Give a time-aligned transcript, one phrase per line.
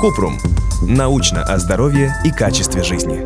[0.00, 0.38] Купрум.
[0.82, 3.20] Научно о здоровье и качестве жизни.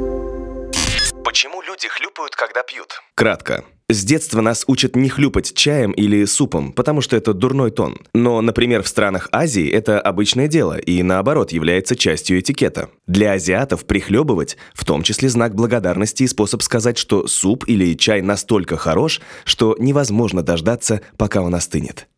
[1.23, 3.01] Почему люди хлюпают, когда пьют?
[3.15, 3.65] Кратко.
[3.89, 7.99] С детства нас учат не хлюпать чаем или супом, потому что это дурной тон.
[8.15, 12.89] Но, например, в странах Азии это обычное дело и, наоборот, является частью этикета.
[13.07, 18.23] Для азиатов прихлебывать в том числе знак благодарности и способ сказать, что суп или чай
[18.23, 22.09] настолько хорош, что невозможно дождаться, пока он остынет.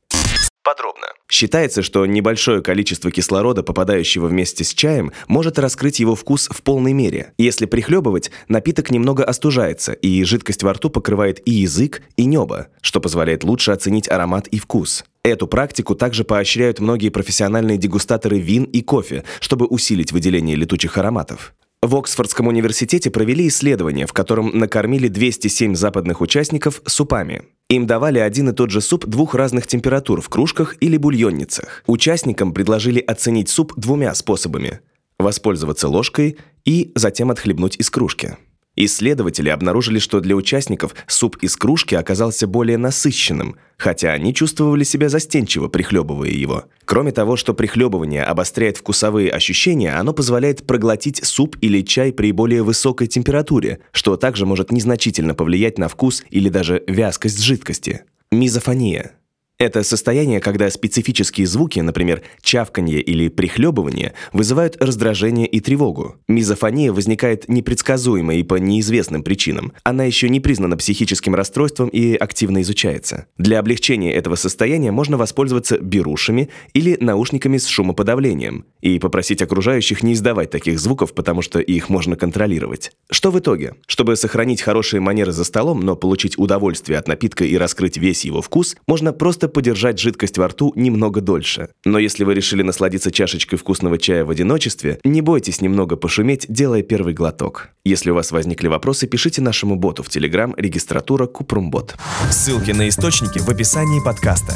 [1.36, 6.94] Считается, что небольшое количество кислорода, попадающего вместе с чаем, может раскрыть его вкус в полной
[6.94, 7.34] мере.
[7.36, 13.02] Если прихлебывать, напиток немного остужается, и жидкость во рту покрывает и язык, и небо, что
[13.02, 15.04] позволяет лучше оценить аромат и вкус.
[15.24, 21.52] Эту практику также поощряют многие профессиональные дегустаторы вин и кофе, чтобы усилить выделение летучих ароматов.
[21.82, 27.42] В Оксфордском университете провели исследование, в котором накормили 207 западных участников супами.
[27.68, 31.82] Им давали один и тот же суп двух разных температур в кружках или бульонницах.
[31.86, 34.80] Участникам предложили оценить суп двумя способами–
[35.18, 38.36] воспользоваться ложкой и затем отхлебнуть из кружки.
[38.76, 45.08] Исследователи обнаружили, что для участников суп из кружки оказался более насыщенным, хотя они чувствовали себя
[45.08, 46.64] застенчиво, прихлебывая его.
[46.84, 52.62] Кроме того, что прихлебывание обостряет вкусовые ощущения, оно позволяет проглотить суп или чай при более
[52.62, 58.02] высокой температуре, что также может незначительно повлиять на вкус или даже вязкость жидкости.
[58.30, 59.12] Мизофония–
[59.58, 66.16] это состояние, когда специфические звуки, например, чавканье или прихлебывание, вызывают раздражение и тревогу.
[66.28, 69.72] Мизофония возникает непредсказуемо и по неизвестным причинам.
[69.82, 73.26] Она еще не признана психическим расстройством и активно изучается.
[73.38, 80.12] Для облегчения этого состояния можно воспользоваться берушами или наушниками с шумоподавлением и попросить окружающих не
[80.12, 82.92] издавать таких звуков, потому что их можно контролировать.
[83.10, 83.74] Что в итоге?
[83.86, 88.42] Чтобы сохранить хорошие манеры за столом, но получить удовольствие от напитка и раскрыть весь его
[88.42, 91.68] вкус, можно просто подержать жидкость во рту немного дольше.
[91.84, 96.82] Но если вы решили насладиться чашечкой вкусного чая в одиночестве, не бойтесь немного пошуметь, делая
[96.82, 97.68] первый глоток.
[97.84, 101.96] Если у вас возникли вопросы, пишите нашему боту в Telegram регистратура Купрумбот.
[102.30, 104.54] Ссылки на источники в описании подкаста.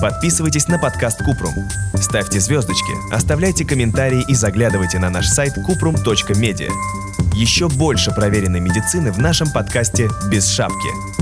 [0.00, 1.54] Подписывайтесь на подкаст Купрум.
[2.00, 6.70] Ставьте звездочки, оставляйте комментарии и заглядывайте на наш сайт kuprum.media.
[7.34, 11.11] Еще больше проверенной медицины в нашем подкасте «Без шапки».